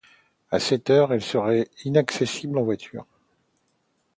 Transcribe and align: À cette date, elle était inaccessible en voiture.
À 0.49 0.59
cette 0.59 0.87
date, 0.87 1.11
elle 1.11 1.21
était 1.59 1.69
inaccessible 1.85 2.57
en 2.57 2.63
voiture. 2.63 3.05